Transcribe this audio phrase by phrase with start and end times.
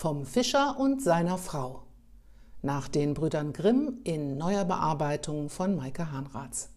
[0.00, 1.82] Vom Fischer und seiner Frau.
[2.62, 6.68] Nach den Brüdern Grimm in neuer Bearbeitung von Maike Hahnratz.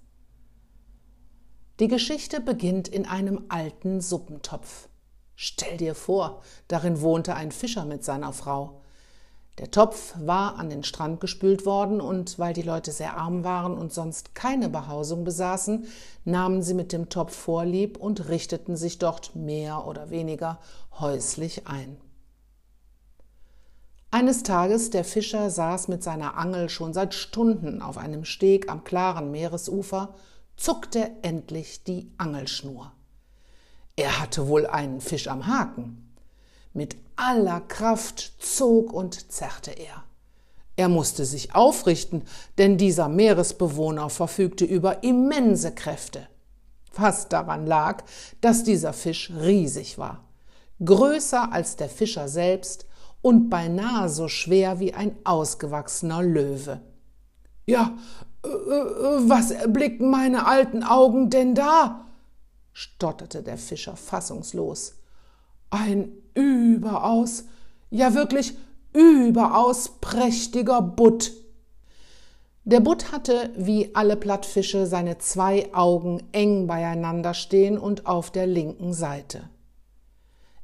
[1.79, 4.89] Die Geschichte beginnt in einem alten Suppentopf.
[5.35, 8.81] Stell dir vor, darin wohnte ein Fischer mit seiner Frau.
[9.59, 13.77] Der Topf war an den Strand gespült worden und weil die Leute sehr arm waren
[13.77, 15.85] und sonst keine Behausung besaßen,
[16.25, 20.57] nahmen sie mit dem Topf Vorlieb und richteten sich dort mehr oder weniger
[20.99, 22.01] häuslich ein.
[24.13, 28.83] Eines Tages der Fischer saß mit seiner Angel schon seit Stunden auf einem Steg am
[28.83, 30.13] klaren Meeresufer,
[30.57, 32.91] zuckte endlich die Angelschnur.
[33.95, 36.13] Er hatte wohl einen Fisch am Haken.
[36.73, 40.03] Mit aller Kraft zog und zerrte er.
[40.75, 42.23] Er musste sich aufrichten,
[42.57, 46.27] denn dieser Meeresbewohner verfügte über immense Kräfte.
[46.93, 48.03] Was daran lag,
[48.41, 50.25] dass dieser Fisch riesig war,
[50.83, 52.87] größer als der Fischer selbst
[53.21, 56.81] und beinahe so schwer wie ein ausgewachsener Löwe.
[57.65, 57.97] Ja,
[58.43, 62.05] äh, äh, was erblicken meine alten Augen denn da?
[62.73, 64.95] stotterte der Fischer fassungslos.
[65.69, 67.45] Ein überaus,
[67.89, 68.57] ja wirklich
[68.93, 71.33] überaus prächtiger Butt.
[72.63, 78.47] Der Butt hatte, wie alle Plattfische, seine zwei Augen eng beieinander stehen und auf der
[78.47, 79.49] linken Seite.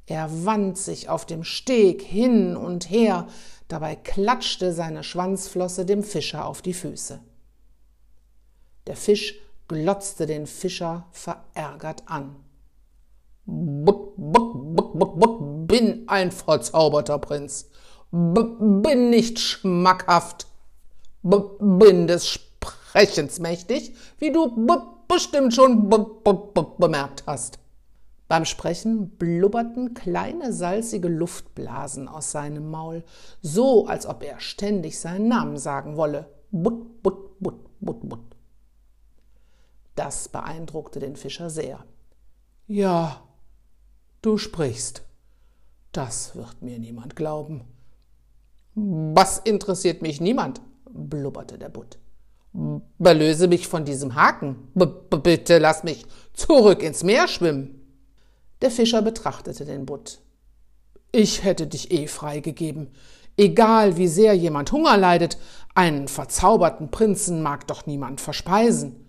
[0.07, 3.27] Er wand sich auf dem Steg hin und her,
[3.67, 7.19] dabei klatschte seine Schwanzflosse dem Fischer auf die Füße.
[8.87, 9.35] Der Fisch
[9.67, 12.37] glotzte den Fischer verärgert an.
[13.45, 17.69] Buck, buck, buck, buck, buck, bin ein verzauberter Prinz.
[18.09, 20.47] B bin nicht schmackhaft.
[21.21, 24.67] B bin des Sprechens mächtig, wie du
[25.09, 25.89] bestimmt schon
[26.77, 27.59] bemerkt hast.
[28.27, 33.03] Beim Sprechen blubberten kleine salzige Luftblasen aus seinem Maul,
[33.41, 36.29] so als ob er ständig seinen Namen sagen wolle.
[36.51, 38.35] Butt, butt, butt, butt, butt.
[39.95, 41.85] Das beeindruckte den Fischer sehr.
[42.67, 43.23] Ja,
[44.21, 45.03] du sprichst.
[45.93, 47.63] Das wird mir niemand glauben.
[48.75, 50.61] Was interessiert mich niemand?
[50.89, 51.97] blubberte der Butt.
[52.97, 54.69] Belöse mich von diesem Haken.
[54.73, 54.85] B
[55.17, 57.76] bitte lass mich zurück ins Meer schwimmen.
[58.61, 60.19] Der Fischer betrachtete den Butt.
[61.11, 62.91] Ich hätte dich eh freigegeben.
[63.37, 65.37] Egal wie sehr jemand Hunger leidet,
[65.75, 69.07] einen verzauberten Prinzen mag doch niemand verspeisen.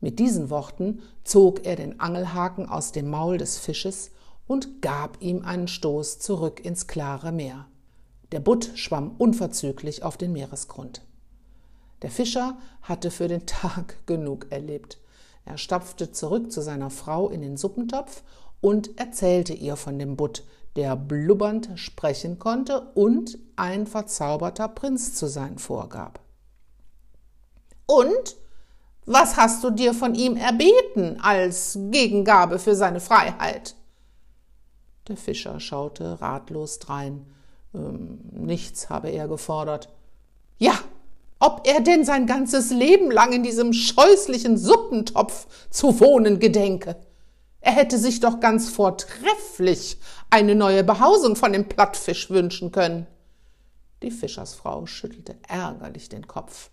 [0.00, 4.10] Mit diesen Worten zog er den Angelhaken aus dem Maul des Fisches
[4.48, 7.66] und gab ihm einen Stoß zurück ins klare Meer.
[8.32, 11.02] Der Butt schwamm unverzüglich auf den Meeresgrund.
[12.02, 14.98] Der Fischer hatte für den Tag genug erlebt.
[15.44, 18.22] Er stapfte zurück zu seiner Frau in den Suppentopf
[18.62, 20.44] und erzählte ihr von dem Butt,
[20.76, 26.20] der blubbernd sprechen konnte und ein verzauberter Prinz zu sein vorgab.
[27.84, 28.36] Und
[29.04, 33.74] was hast du dir von ihm erbeten als Gegengabe für seine Freiheit?
[35.08, 37.26] Der Fischer schaute ratlos drein.
[37.74, 39.88] Ähm, nichts habe er gefordert.
[40.58, 40.78] Ja,
[41.40, 46.96] ob er denn sein ganzes Leben lang in diesem scheußlichen Suppentopf zu wohnen gedenke.
[47.62, 49.96] Er hätte sich doch ganz vortrefflich
[50.30, 53.06] eine neue Behausung von dem Plattfisch wünschen können.
[54.02, 56.70] Die Fischersfrau schüttelte ärgerlich den Kopf.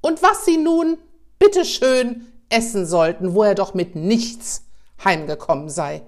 [0.00, 0.98] Und was sie nun,
[1.38, 4.64] bitteschön, essen sollten, wo er doch mit nichts
[5.04, 6.02] heimgekommen sei.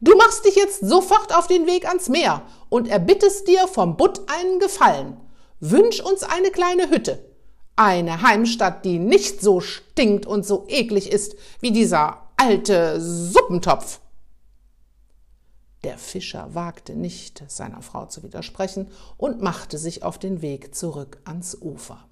[0.00, 4.22] Du machst dich jetzt sofort auf den Weg ans Meer und erbittest dir vom Butt
[4.30, 5.18] einen Gefallen.
[5.60, 7.22] Wünsch uns eine kleine Hütte.
[7.76, 14.00] Eine Heimstatt, die nicht so stinkt und so eklig ist wie dieser alte Suppentopf.
[15.84, 21.18] Der Fischer wagte nicht, seiner Frau zu widersprechen und machte sich auf den Weg zurück
[21.26, 22.02] ans Ufer.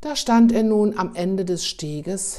[0.00, 2.38] Da stand er nun am Ende des Steges,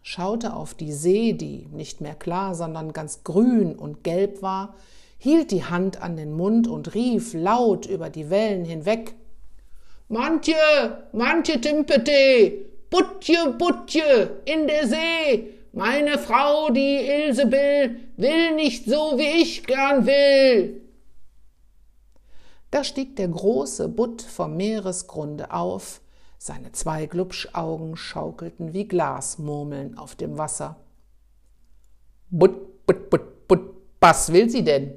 [0.00, 4.74] schaute auf die See, die nicht mehr klar, sondern ganz grün und gelb war,
[5.18, 9.14] hielt die Hand an den Mund und rief laut über die Wellen hinweg
[10.08, 10.54] Mantje,
[11.12, 19.42] Mantje Timpete, Butje, Butje, in der See, meine Frau, die Ilsebill, will nicht so, wie
[19.42, 20.80] ich gern will.
[22.70, 26.02] Da stieg der große Butt vom Meeresgrunde auf,
[26.38, 30.76] seine zwei Glubschaugen schaukelten wie Glasmurmeln auf dem Wasser.
[32.30, 34.94] Butt, butt, butt, butt, was will sie denn?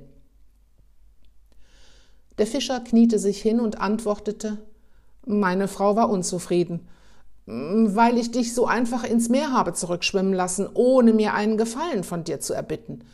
[2.38, 4.60] Der Fischer kniete sich hin und antwortete,
[5.26, 6.88] meine Frau war unzufrieden
[7.48, 12.26] weil ich dich so einfach ins Meer habe zurückschwimmen lassen, ohne mir einen Gefallen von
[12.26, 13.06] dir zu erbitten.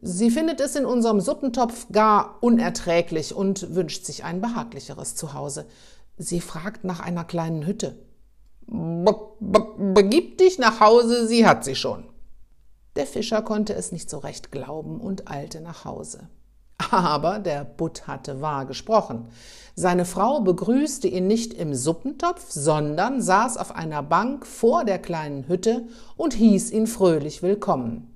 [0.00, 5.66] Sie findet es in unserem Suppentopf gar unerträglich und wünscht sich ein behaglicheres Zuhause.
[6.18, 7.96] Sie fragt nach einer kleinen Hütte.
[8.66, 12.04] Be be begib dich nach Hause, sie hat sie schon.
[12.96, 16.28] Der Fischer konnte es nicht so recht glauben und eilte nach Hause.
[16.90, 19.28] Aber der Butt hatte wahr gesprochen.
[19.74, 25.48] Seine Frau begrüßte ihn nicht im Suppentopf, sondern saß auf einer Bank vor der kleinen
[25.48, 25.86] Hütte
[26.16, 28.08] und hieß ihn fröhlich willkommen.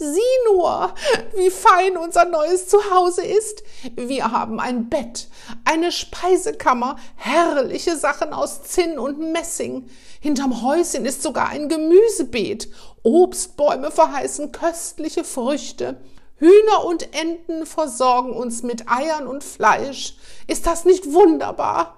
[0.00, 0.94] Sieh nur,
[1.34, 3.64] wie fein unser neues Zuhause ist.
[3.96, 5.26] Wir haben ein Bett,
[5.64, 9.88] eine Speisekammer, herrliche Sachen aus Zinn und Messing.
[10.20, 12.68] Hinterm Häuschen ist sogar ein Gemüsebeet.
[13.02, 15.96] Obstbäume verheißen köstliche Früchte.
[16.38, 20.16] Hühner und Enten versorgen uns mit Eiern und Fleisch.
[20.46, 21.96] Ist das nicht wunderbar?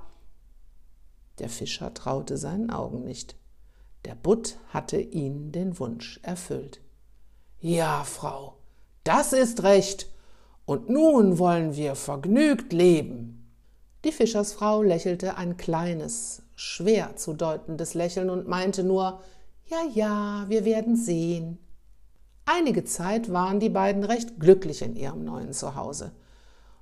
[1.38, 3.36] Der Fischer traute seinen Augen nicht.
[4.06, 6.80] Der Butt hatte ihn den Wunsch erfüllt.
[7.58, 8.56] Ja, Frau,
[9.04, 10.06] das ist recht.
[10.64, 13.52] Und nun wollen wir vergnügt leben.
[14.04, 19.20] Die Fischersfrau lächelte ein kleines, schwer zu deutendes Lächeln und meinte nur
[19.66, 21.58] Ja, ja, wir werden sehen.
[22.52, 26.10] Einige Zeit waren die beiden recht glücklich in ihrem neuen Zuhause.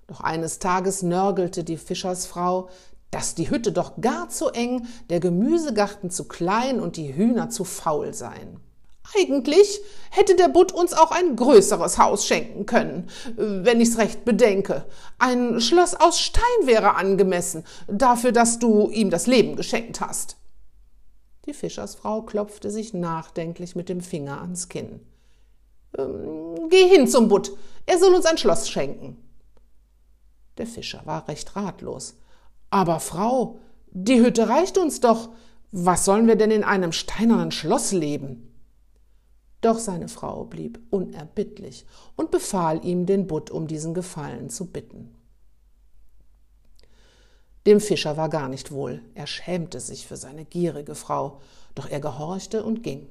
[0.06, 2.70] Doch eines Tages nörgelte die Fischersfrau,
[3.10, 7.64] dass die Hütte doch gar zu eng, der Gemüsegarten zu klein und die Hühner zu
[7.64, 8.60] faul seien.
[9.14, 9.80] Eigentlich
[10.10, 14.86] hätte der Butt uns auch ein größeres Haus schenken können, wenn ich's recht bedenke.
[15.18, 20.38] Ein Schloss aus Stein wäre angemessen, dafür, dass du ihm das Leben geschenkt hast.
[21.44, 25.00] Die Fischersfrau klopfte sich nachdenklich mit dem Finger ans Kinn.
[25.96, 27.52] Ähm, geh hin zum Butt,
[27.86, 29.16] er soll uns ein Schloss schenken.
[30.58, 32.16] Der Fischer war recht ratlos.
[32.70, 35.30] Aber Frau, die Hütte reicht uns doch.
[35.70, 38.44] Was sollen wir denn in einem steinernen Schloss leben?
[39.60, 41.84] Doch seine Frau blieb unerbittlich
[42.16, 45.14] und befahl ihm, den Butt um diesen Gefallen zu bitten.
[47.66, 51.40] Dem Fischer war gar nicht wohl, er schämte sich für seine gierige Frau,
[51.74, 53.08] doch er gehorchte und ging.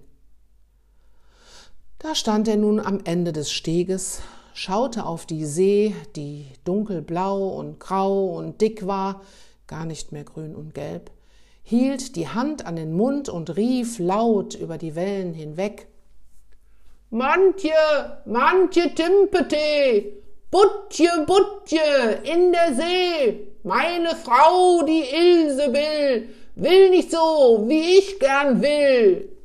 [2.00, 4.22] Da stand er nun am Ende des Steges,
[4.54, 9.22] schaute auf die See, die dunkelblau und grau und dick war,
[9.66, 11.10] gar nicht mehr grün und gelb,
[11.64, 15.88] hielt die Hand an den Mund und rief laut über die Wellen hinweg
[17.10, 17.72] Mantje,
[18.26, 20.06] Mantje Timpete,
[20.52, 28.20] Butje, Butje, in der See, meine Frau, die Ilse will, will nicht so, wie ich
[28.20, 29.37] gern will.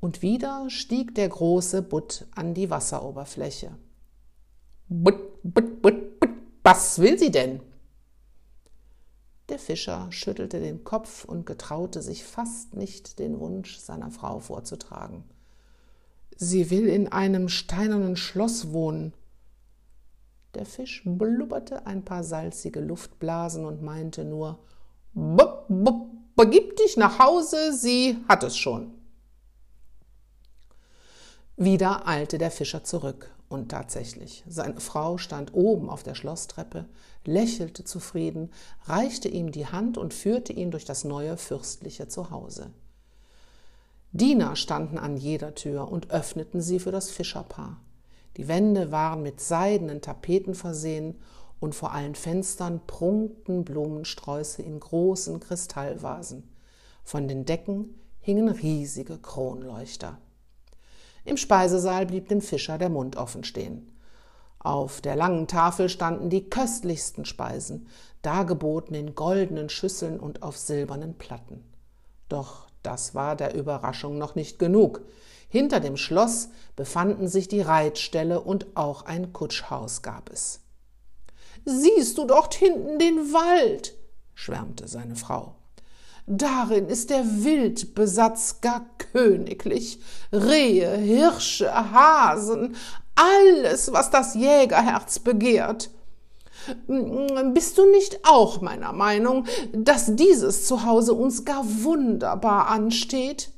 [0.00, 3.76] Und wieder stieg der große Butt an die Wasseroberfläche.
[4.88, 6.30] Butt, Butt, Butt, Butt,
[6.62, 7.60] was will sie denn?
[9.48, 15.24] Der Fischer schüttelte den Kopf und getraute sich fast nicht, den Wunsch seiner Frau vorzutragen.
[16.36, 19.14] Sie will in einem steinernen Schloss wohnen.
[20.54, 24.58] Der Fisch blubberte ein paar salzige Luftblasen und meinte nur
[25.14, 28.97] Bup, bup, begib dich nach Hause, sie hat es schon.
[31.60, 36.84] Wieder eilte der Fischer zurück, und tatsächlich, seine Frau stand oben auf der Schlosstreppe,
[37.24, 38.52] lächelte zufrieden,
[38.84, 42.70] reichte ihm die Hand und führte ihn durch das neue fürstliche Zuhause.
[44.12, 47.80] Diener standen an jeder Tür und öffneten sie für das Fischerpaar.
[48.36, 51.18] Die Wände waren mit seidenen Tapeten versehen
[51.58, 56.48] und vor allen Fenstern prunkten Blumensträuße in großen Kristallvasen.
[57.02, 60.18] Von den Decken hingen riesige Kronleuchter.
[61.28, 63.92] Im Speisesaal blieb dem Fischer der Mund offen stehen.
[64.60, 67.86] Auf der langen Tafel standen die köstlichsten Speisen,
[68.22, 71.62] dargeboten in goldenen Schüsseln und auf silbernen Platten.
[72.30, 75.02] Doch das war der Überraschung noch nicht genug.
[75.50, 80.60] Hinter dem Schloss befanden sich die Reitställe und auch ein Kutschhaus gab es.
[81.66, 83.94] Siehst du dort hinten den Wald?
[84.34, 85.57] schwärmte seine Frau.
[86.30, 89.98] Darin ist der Wildbesatz gar königlich.
[90.30, 92.76] Rehe, Hirsche, Hasen,
[93.14, 95.90] alles, was das Jägerherz begehrt.
[97.54, 103.50] Bist du nicht auch meiner Meinung, dass dieses Zuhause uns gar wunderbar ansteht?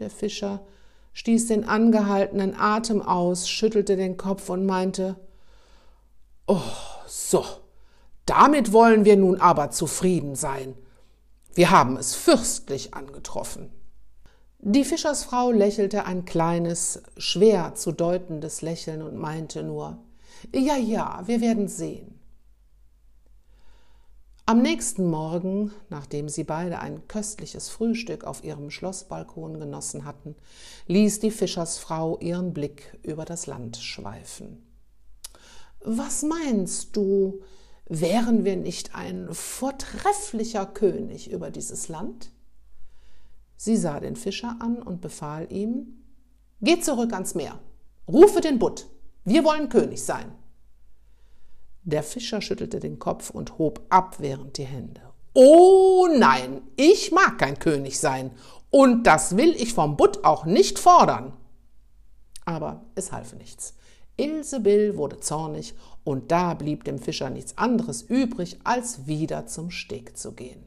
[0.00, 0.66] Der Fischer
[1.12, 5.16] stieß den angehaltenen Atem aus, schüttelte den Kopf und meinte
[6.48, 6.58] Oh,
[7.06, 7.44] so,
[8.26, 10.74] damit wollen wir nun aber zufrieden sein.
[11.54, 13.70] Wir haben es fürstlich angetroffen.
[14.58, 19.98] Die Fischersfrau lächelte ein kleines, schwer zu deutendes Lächeln und meinte nur
[20.54, 22.20] Ja, ja, wir werden sehen.
[24.46, 30.34] Am nächsten Morgen, nachdem sie beide ein köstliches Frühstück auf ihrem Schlossbalkon genossen hatten,
[30.86, 34.66] ließ die Fischersfrau ihren Blick über das Land schweifen.
[35.80, 37.42] Was meinst du,
[37.86, 42.30] wären wir nicht ein vortrefflicher König über dieses Land?
[43.56, 45.98] Sie sah den Fischer an und befahl ihm
[46.60, 47.58] Geh zurück ans Meer,
[48.06, 48.86] rufe den Butt,
[49.24, 50.32] wir wollen König sein.
[51.82, 55.00] Der Fischer schüttelte den Kopf und hob abwehrend die Hände.
[55.34, 58.30] Oh nein, ich mag kein König sein,
[58.70, 61.36] und das will ich vom Butt auch nicht fordern.
[62.44, 63.74] Aber es half nichts.
[64.16, 65.74] Ilsebill wurde zornig,
[66.04, 70.64] und da blieb dem Fischer nichts anderes übrig, als wieder zum Steg zu gehen.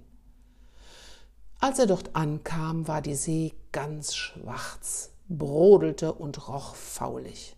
[1.59, 7.55] Als er dort ankam, war die See ganz schwarz, brodelte und roch faulig.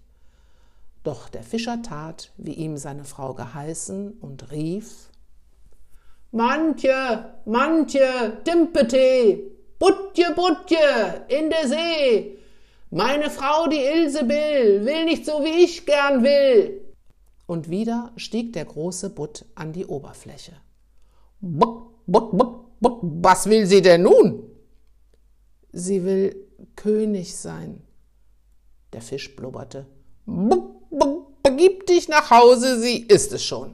[1.04, 5.10] Doch der Fischer tat, wie ihm seine Frau geheißen, und rief
[6.32, 9.40] Mantje, Mantje, Timpete,
[9.80, 12.38] Butje, Butje, in der See.
[12.90, 16.87] Meine Frau, die Ilsebill, will nicht so, wie ich gern will.
[17.48, 20.54] Und wieder stieg der große Butt an die Oberfläche.
[21.40, 24.44] Butt, Butt, Butt, Butt, was will sie denn nun?
[25.72, 26.36] Sie will
[26.76, 27.82] König sein.
[28.94, 29.88] Der Fisch blubberte.
[30.26, 30.78] Butt,
[31.42, 33.74] begib dich nach Hause, sie ist es schon.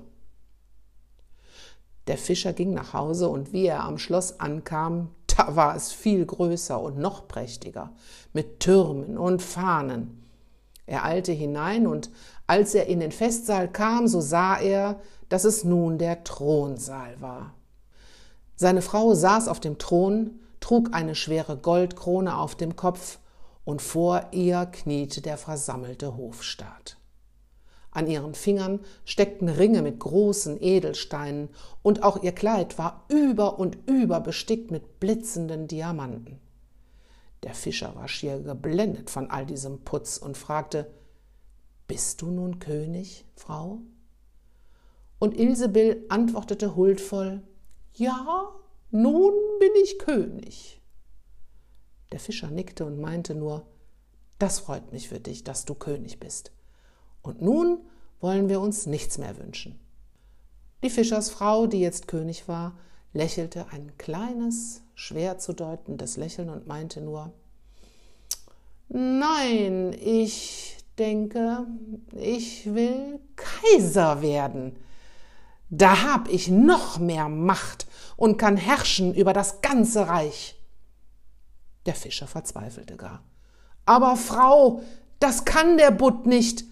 [2.08, 6.26] Der Fischer ging nach Hause und wie er am Schloss ankam, da war es viel
[6.26, 7.94] größer und noch prächtiger,
[8.34, 10.23] mit Türmen und Fahnen.
[10.86, 12.10] Er eilte hinein und
[12.48, 15.00] als er in den Festsaal kam, so sah er,
[15.30, 17.54] dass es nun der Thronsaal war.
[18.56, 23.20] Seine Frau saß auf dem Thron, trug eine schwere Goldkrone auf dem Kopf,
[23.66, 26.98] und vor ihr kniete der versammelte Hofstaat.
[27.92, 31.50] An ihren Fingern steckten Ringe mit großen Edelsteinen,
[31.82, 36.40] und auch ihr Kleid war über und über bestickt mit blitzenden Diamanten.
[37.44, 40.92] Der Fischer war schier geblendet von all diesem Putz und fragte
[41.88, 43.82] Bist du nun König, Frau?
[45.20, 47.44] Und Ilsebill antwortete huldvoll
[47.94, 48.50] Ja,
[48.92, 50.82] nun bin ich König.
[52.12, 53.66] Der Fischer nickte und meinte nur
[54.40, 56.52] Das freut mich für dich, dass du König bist.
[57.22, 57.80] Und nun
[58.20, 59.80] wollen wir uns nichts mehr wünschen.
[60.84, 62.78] Die Fischersfrau, die jetzt König war,
[63.14, 67.32] lächelte ein kleines, schwer zu deutendes Lächeln und meinte nur
[68.90, 71.66] Nein, ich denke,
[72.16, 74.76] ich will Kaiser werden.
[75.70, 80.56] Da hab ich noch mehr Macht und kann herrschen über das ganze Reich.
[81.88, 83.24] Der Fischer verzweifelte gar.
[83.86, 84.84] Aber Frau,
[85.20, 86.66] das kann der Butt nicht.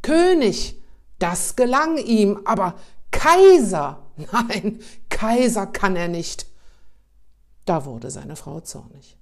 [0.00, 0.80] König,
[1.18, 2.74] das gelang ihm, aber
[3.10, 4.02] Kaiser,
[4.32, 6.46] nein, Kaiser kann er nicht.
[7.66, 9.18] Da wurde seine Frau zornig.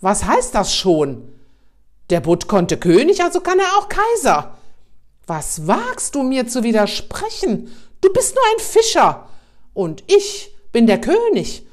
[0.00, 1.32] Was heißt das schon?
[2.10, 4.56] Der Butt konnte König, also kann er auch Kaiser.
[5.26, 7.74] Was wagst du mir zu widersprechen?
[8.00, 9.28] Du bist nur ein Fischer
[9.72, 11.66] und ich bin der König.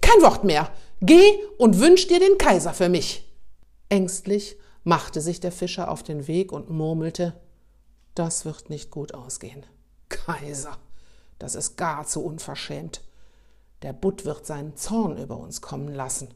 [0.00, 0.72] Kein Wort mehr.
[1.00, 3.30] Geh und wünsch dir den Kaiser für mich.
[3.90, 7.34] Ängstlich machte sich der Fischer auf den Weg und murmelte
[8.14, 9.66] das wird nicht gut ausgehen.
[10.08, 10.78] Kaiser,
[11.38, 13.00] das ist gar zu unverschämt.
[13.84, 16.28] Der Butt wird seinen Zorn über uns kommen lassen.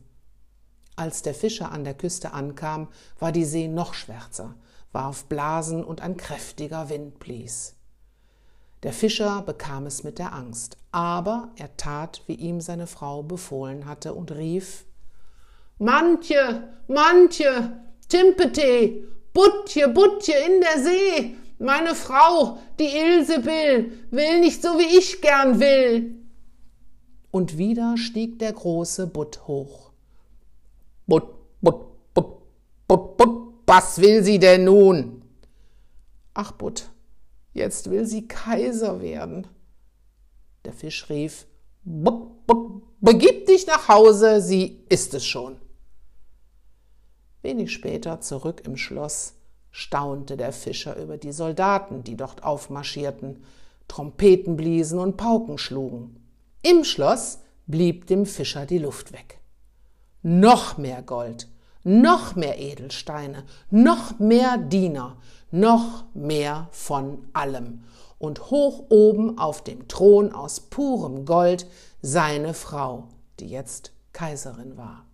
[0.96, 2.88] Als der Fischer an der Küste ankam,
[3.18, 4.54] war die See noch schwärzer,
[4.92, 7.74] warf Blasen und ein kräftiger Wind blies.
[8.82, 13.86] Der Fischer bekam es mit der Angst, aber er tat, wie ihm seine Frau befohlen
[13.86, 14.84] hatte und rief
[15.78, 24.78] Mantje, Mantje, Timpete, Butje, Butje in der See, meine Frau, die Ilsebill, will nicht so,
[24.78, 26.17] wie ich gern will.
[27.30, 29.90] Und wieder stieg der große Butt hoch.
[31.06, 31.28] Butt,
[31.60, 32.42] Butt, Butt,
[32.86, 35.22] Butt, Butt, was will sie denn nun?
[36.34, 36.90] Ach, Butt,
[37.52, 39.46] jetzt will sie Kaiser werden.
[40.64, 41.46] Der Fisch rief,
[41.84, 45.56] Butt, Butt, begib dich nach Hause, sie ist es schon.
[47.42, 49.34] Wenig später zurück im Schloss
[49.70, 53.44] staunte der Fischer über die Soldaten, die dort aufmarschierten,
[53.86, 56.27] Trompeten bliesen und Pauken schlugen.
[56.62, 57.38] Im Schloss
[57.68, 59.40] blieb dem Fischer die Luft weg.
[60.22, 61.48] Noch mehr Gold,
[61.84, 65.18] noch mehr Edelsteine, noch mehr Diener,
[65.52, 67.84] noch mehr von allem.
[68.18, 71.66] Und hoch oben auf dem Thron aus purem Gold
[72.02, 73.06] seine Frau,
[73.38, 75.06] die jetzt Kaiserin war.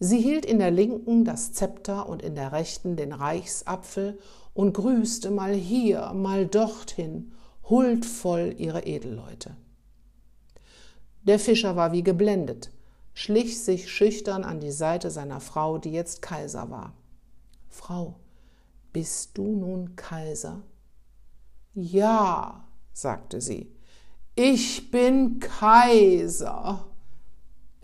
[0.00, 4.18] Sie hielt in der linken das Zepter und in der rechten den Reichsapfel
[4.54, 7.32] und grüßte mal hier, mal dorthin,
[7.68, 9.56] huldvoll ihre Edelleute.
[11.22, 12.70] Der Fischer war wie geblendet,
[13.12, 16.94] schlich sich schüchtern an die Seite seiner Frau, die jetzt Kaiser war.
[17.68, 18.14] Frau,
[18.92, 20.62] bist du nun Kaiser?
[21.74, 23.70] Ja, sagte sie,
[24.34, 26.86] ich bin Kaiser.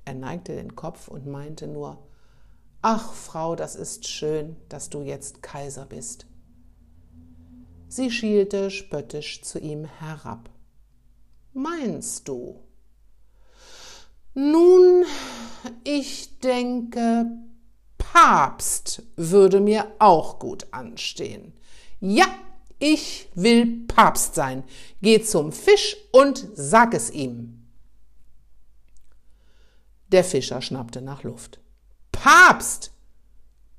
[0.05, 1.99] Er neigte den Kopf und meinte nur,
[2.87, 6.27] Ach, Frau, das ist schön, dass du jetzt Kaiser bist.
[7.97, 10.51] Sie schielte spöttisch zu ihm herab.
[11.53, 12.59] Meinst du?
[14.35, 15.05] Nun,
[15.85, 17.27] ich denke,
[17.97, 21.53] Papst würde mir auch gut anstehen.
[22.01, 22.27] Ja,
[22.81, 24.65] ich will Papst sein.
[25.01, 27.65] Geh zum Fisch und sag es ihm.
[30.09, 31.61] Der Fischer schnappte nach Luft.
[32.11, 32.91] Papst!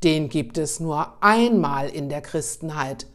[0.05, 3.07] Den gibt es nur einmal in der Christenheit.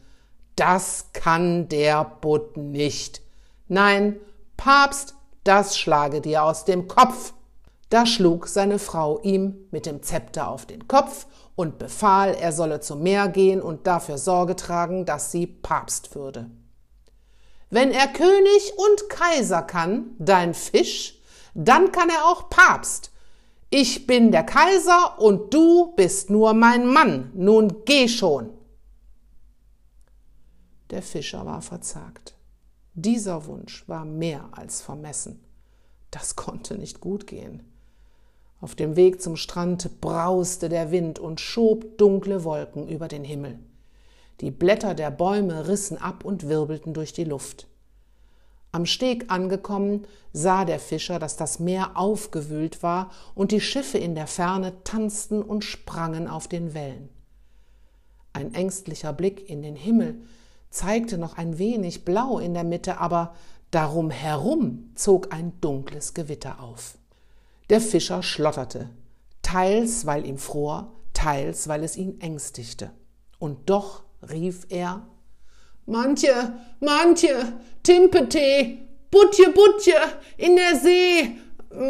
[0.61, 3.23] Das kann der Butt nicht.
[3.67, 4.19] Nein,
[4.57, 7.33] Papst, das schlage dir aus dem Kopf.
[7.89, 11.25] Da schlug seine Frau ihm mit dem Zepter auf den Kopf
[11.55, 16.51] und befahl, er solle zum Meer gehen und dafür Sorge tragen, dass sie Papst würde.
[17.71, 21.19] Wenn er König und Kaiser kann, dein Fisch,
[21.55, 23.09] dann kann er auch Papst.
[23.71, 27.31] Ich bin der Kaiser und du bist nur mein Mann.
[27.33, 28.60] Nun geh schon.
[30.91, 32.35] Der Fischer war verzagt.
[32.93, 35.39] Dieser Wunsch war mehr als vermessen.
[36.11, 37.63] Das konnte nicht gut gehen.
[38.59, 43.57] Auf dem Weg zum Strand brauste der Wind und schob dunkle Wolken über den Himmel.
[44.41, 47.67] Die Blätter der Bäume rissen ab und wirbelten durch die Luft.
[48.73, 54.15] Am Steg angekommen, sah der Fischer, dass das Meer aufgewühlt war und die Schiffe in
[54.15, 57.09] der Ferne tanzten und sprangen auf den Wellen.
[58.33, 60.21] Ein ängstlicher Blick in den Himmel
[60.71, 63.35] zeigte noch ein wenig Blau in der Mitte, aber
[63.69, 66.97] darum herum zog ein dunkles Gewitter auf.
[67.69, 68.89] Der Fischer schlotterte,
[69.43, 72.91] teils weil ihm fror, teils weil es ihn ängstigte.
[73.37, 75.07] Und doch rief er
[75.85, 77.53] Manche, manche,
[77.83, 78.77] Timpete,
[79.09, 79.95] Butje, Butje,
[80.37, 81.37] in der See,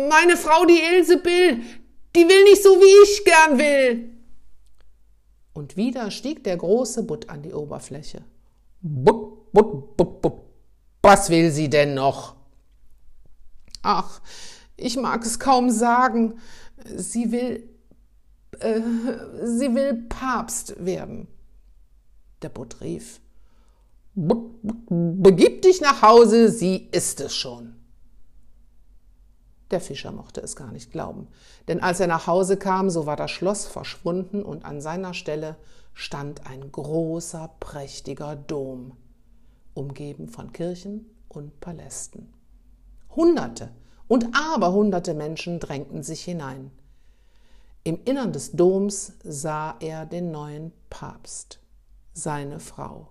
[0.10, 1.62] meine Frau, die Ilse Bill,
[2.15, 4.10] die will nicht so, wie ich gern will.
[5.54, 8.24] Und wieder stieg der große Butt an die Oberfläche.
[8.82, 10.34] Butt, Butt, Butt, Butt.
[11.02, 12.36] Was will sie denn noch?
[13.82, 14.22] Ach,
[14.78, 16.39] ich mag es kaum sagen.
[16.96, 17.70] Sie will,
[18.60, 18.82] äh,
[19.44, 21.28] sie will Papst werden.
[22.41, 23.20] Der Butt rief.
[24.13, 27.81] Begib dich nach Hause, sie ist es schon.
[29.72, 31.28] Der Fischer mochte es gar nicht glauben,
[31.68, 35.56] denn als er nach Hause kam, so war das Schloss verschwunden und an seiner Stelle
[35.94, 38.98] stand ein großer, prächtiger Dom,
[39.74, 42.34] umgeben von Kirchen und Palästen.
[43.16, 43.70] Hunderte
[44.10, 46.72] und aberhunderte Menschen drängten sich hinein.
[47.84, 51.60] Im Innern des Doms sah er den neuen Papst,
[52.14, 53.08] seine Frau.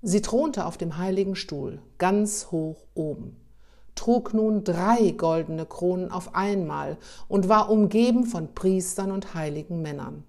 [0.00, 3.43] Sie thronte auf dem heiligen Stuhl, ganz hoch oben,
[3.94, 6.96] trug nun drei goldene Kronen auf einmal
[7.28, 10.24] und war umgeben von Priestern und heiligen Männern.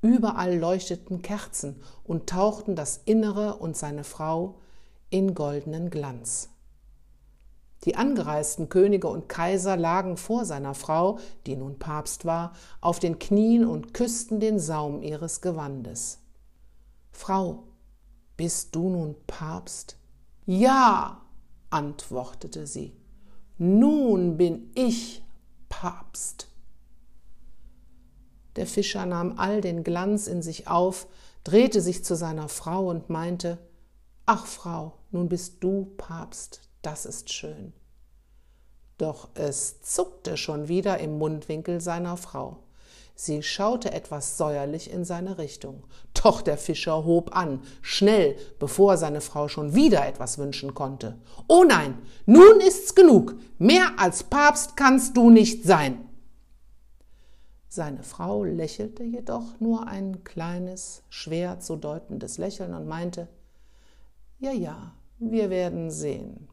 [0.00, 4.56] Überall leuchteten Kerzen und tauchten das Innere und seine Frau
[5.10, 6.50] in goldenen Glanz.
[7.84, 13.18] Die angereisten Könige und Kaiser lagen vor seiner Frau, die nun Papst war, auf den
[13.18, 16.18] Knien und küssten den Saum ihres Gewandes.
[17.12, 17.64] Frau,
[18.36, 19.96] bist du nun Papst?
[20.44, 21.22] Ja,
[21.70, 22.96] antwortete sie.
[23.58, 25.22] Nun bin ich
[25.68, 26.48] Papst.
[28.56, 31.06] Der Fischer nahm all den Glanz in sich auf,
[31.44, 33.58] drehte sich zu seiner Frau und meinte
[34.26, 37.72] Ach Frau, nun bist du Papst, das ist schön.
[38.98, 42.58] Doch es zuckte schon wieder im Mundwinkel seiner Frau.
[43.20, 45.82] Sie schaute etwas säuerlich in seine Richtung.
[46.22, 51.18] Doch der Fischer hob an, schnell, bevor seine Frau schon wieder etwas wünschen konnte.
[51.48, 53.34] Oh nein, nun ist's genug.
[53.58, 56.08] Mehr als Papst kannst du nicht sein.
[57.66, 63.26] Seine Frau lächelte jedoch nur ein kleines, schwer zu deutendes Lächeln und meinte,
[64.38, 66.48] ja, ja, wir werden sehen.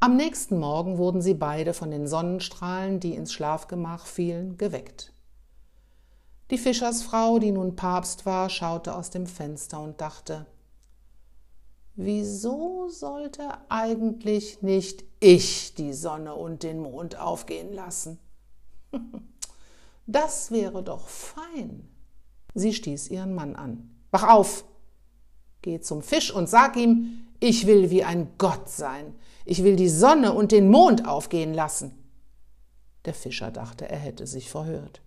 [0.00, 5.12] Am nächsten Morgen wurden sie beide von den Sonnenstrahlen, die ins Schlafgemach fielen, geweckt.
[6.52, 10.46] Die Fischersfrau, die nun Papst war, schaute aus dem Fenster und dachte,
[11.96, 18.18] wieso sollte eigentlich nicht ich die Sonne und den Mond aufgehen lassen?
[20.10, 21.86] Das wäre doch fein.
[22.54, 23.90] Sie stieß ihren Mann an.
[24.10, 24.64] Wach auf!
[25.60, 29.14] Geh zum Fisch und sag ihm, ich will wie ein Gott sein.
[29.48, 31.92] Ich will die Sonne und den Mond aufgehen lassen.
[33.06, 35.00] Der Fischer dachte, er hätte sich verhört.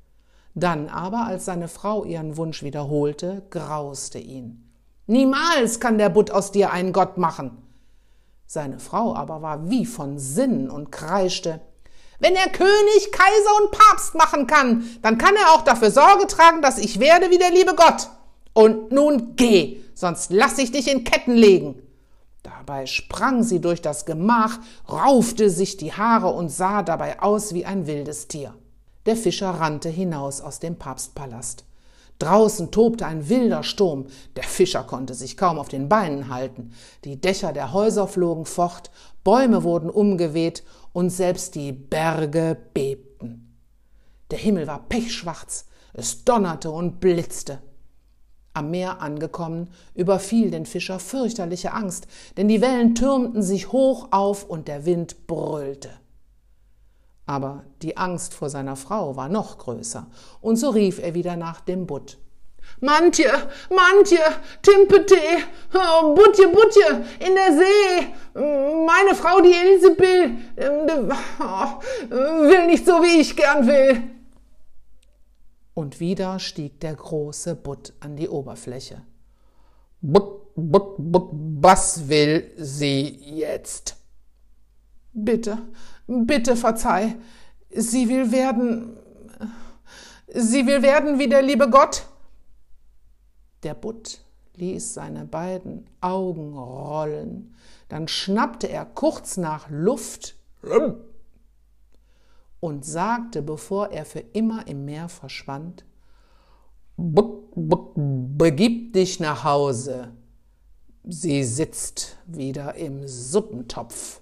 [0.55, 4.67] Dann aber, als seine Frau ihren Wunsch wiederholte, grauste ihn.
[5.05, 7.55] Niemals kann der Butt aus dir einen Gott machen.
[8.47, 11.61] Seine Frau aber war wie von Sinnen und kreischte,
[12.17, 16.63] wenn er König, Kaiser und Papst machen kann, dann kann er auch dafür Sorge tragen,
[16.63, 18.09] dass ich werde wie der liebe Gott.
[18.53, 21.79] Und nun geh, sonst lass ich dich in Ketten legen.
[22.43, 27.65] Dabei sprang sie durch das Gemach, raufte sich die Haare und sah dabei aus wie
[27.65, 28.55] ein wildes Tier.
[29.05, 31.65] Der Fischer rannte hinaus aus dem Papstpalast.
[32.19, 34.05] Draußen tobte ein wilder Sturm.
[34.35, 36.71] Der Fischer konnte sich kaum auf den Beinen halten.
[37.03, 38.91] Die Dächer der Häuser flogen fort,
[39.23, 43.57] Bäume wurden umgeweht und selbst die Berge bebten.
[44.29, 47.59] Der Himmel war pechschwarz, es donnerte und blitzte.
[48.53, 54.43] Am Meer angekommen, überfiel den Fischer fürchterliche Angst, denn die Wellen türmten sich hoch auf
[54.43, 55.89] und der Wind brüllte.
[57.25, 60.07] Aber die Angst vor seiner Frau war noch größer,
[60.41, 62.17] und so rief er wieder nach dem Butt.
[62.79, 63.31] Mantje,
[63.69, 64.19] Mantje,
[64.61, 65.15] Timpete,
[65.73, 68.07] oh, Butje, Butje, in der See.
[68.33, 70.37] Meine Frau, die Ilsebill,
[71.39, 71.79] oh,
[72.19, 74.20] will nicht so, wie ich gern will.
[75.73, 79.03] Und wieder stieg der große Butt an die Oberfläche.
[80.01, 83.07] Butt, Butt, Butt, was will sie
[83.37, 83.95] jetzt?
[85.13, 85.57] Bitte,
[86.07, 87.15] bitte verzeih.
[87.69, 88.97] Sie will werden.
[90.33, 92.05] Sie will werden wie der liebe Gott.
[93.63, 94.21] Der Butt
[94.55, 97.55] ließ seine beiden Augen rollen,
[97.89, 100.35] dann schnappte er kurz nach Luft
[102.61, 105.83] und sagte, bevor er für immer im Meer verschwand,
[106.95, 110.13] begib dich nach Hause.
[111.03, 114.21] Sie sitzt wieder im Suppentopf.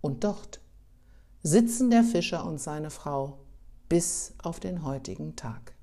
[0.00, 0.60] Und dort
[1.42, 3.38] sitzen der Fischer und seine Frau
[3.88, 5.74] bis auf den heutigen Tag.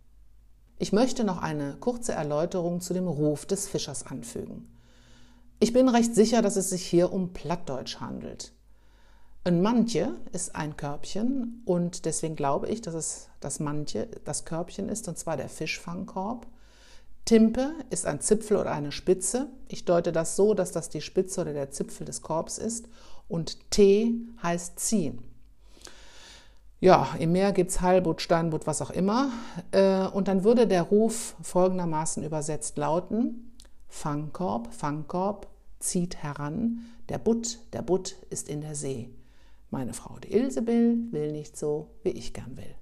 [0.80, 4.68] Ich möchte noch eine kurze Erläuterung zu dem Ruf des Fischers anfügen.
[5.60, 8.54] Ich bin recht sicher, dass es sich hier um Plattdeutsch handelt.
[9.44, 14.88] Ein Mantje ist ein Körbchen und deswegen glaube ich, dass es das Mantje das Körbchen
[14.90, 16.46] ist, und zwar der Fischfangkorb.
[17.26, 19.48] Timpe ist ein Zipfel oder eine Spitze.
[19.68, 22.88] Ich deute das so, dass das die Spitze oder der Zipfel des Korbs ist.
[23.28, 25.24] Und T heißt ziehen.
[26.80, 29.32] Ja, im Meer gibt es Heilbutt, Steinbutt, was auch immer.
[29.72, 33.57] Äh, und dann würde der Ruf folgendermaßen übersetzt lauten,
[33.88, 35.48] Fangkorb, Fangkorb,
[35.80, 39.10] zieht heran, der Butt, der Butt ist in der See.
[39.70, 42.76] Meine Frau, die Ilsebill, will nicht so, wie ich gern will.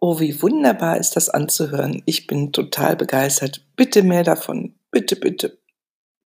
[0.00, 2.02] Oh, wie wunderbar ist das anzuhören.
[2.06, 3.66] Ich bin total begeistert.
[3.74, 4.76] Bitte mehr davon.
[4.90, 5.58] Bitte, bitte.